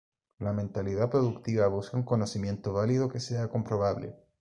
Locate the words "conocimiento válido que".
2.01-3.19